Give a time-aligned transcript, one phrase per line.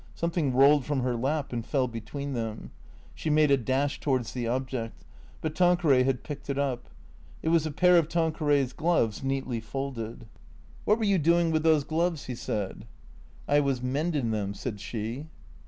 [0.15, 2.71] Something rolled from her lap and fell between them.
[3.13, 5.05] She made a dash towards the object.
[5.41, 6.89] But Tanqueray had picked it up.
[7.43, 10.25] It was a pair of Tanqueray's gloves, neatly folded.
[10.25, 10.31] 506 THECREATOES"
[10.85, 12.87] What were you doing with those gloves?" he said."
[13.47, 15.27] I was mendin' them," said she.